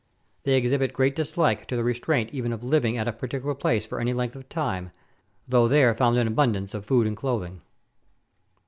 [0.45, 3.99] They exhibit great dislike to the restraint even of living at a particular place for
[3.99, 4.89] any length of time,
[5.47, 7.61] though there found in abundance of food and clothing.